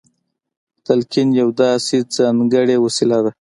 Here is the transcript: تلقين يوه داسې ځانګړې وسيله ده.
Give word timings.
تلقين 0.85 1.27
يوه 1.39 1.53
داسې 1.61 1.95
ځانګړې 2.15 2.75
وسيله 2.83 3.19
ده. 3.25 3.31